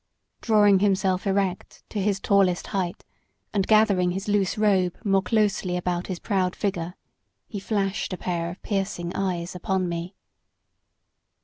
"Drawing 0.41 0.79
himself 0.79 1.27
erect 1.27 1.83
to 1.89 2.01
his 2.01 2.19
tallest 2.19 2.65
height, 2.65 3.05
and 3.53 3.67
gathering 3.67 4.09
his 4.13 4.27
loose 4.27 4.57
robe 4.57 4.97
more 5.03 5.21
closely 5.21 5.77
about 5.77 6.07
his 6.07 6.17
proud 6.17 6.55
figure, 6.55 6.95
he 7.47 7.59
flashed 7.59 8.11
a 8.11 8.17
pair 8.17 8.49
of 8.49 8.59
piercing 8.63 9.11
eyes 9.15 9.53
upon 9.53 9.87
me. 9.87 10.15